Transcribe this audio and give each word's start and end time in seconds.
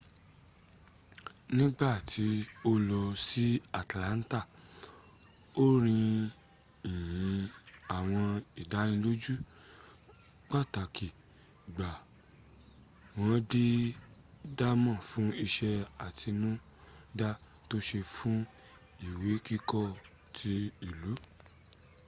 nígbàtí 1.55 2.25
o 2.69 2.71
lò 2.89 3.01
ní 3.27 3.45
atlanta 3.81 4.39
ó 5.63 5.65
rí 5.83 5.99
ìyìn 6.93 7.37
àwọn 7.97 8.25
ìdánilójú 8.61 9.33
pàtàkì 10.49 11.07
gbà 11.75 11.89
wọ́n 13.17 13.39
dẹ̀ 13.51 13.75
daamo 14.57 14.91
fún 15.09 15.27
iṣé 15.45 15.71
àtinúdá 16.05 17.29
to 17.69 17.75
ṣe 17.87 17.99
fún 18.15 18.37
ìwé 19.07 19.31
kíkọ́ 19.45 19.85
ti 20.35 20.51
ìlú 20.89 21.11